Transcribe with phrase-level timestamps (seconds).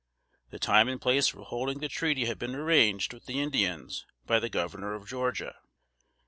[0.49, 4.39] The time and place for holding the treaty had been arranged with the Indians by
[4.39, 5.57] the Governor of Georgia.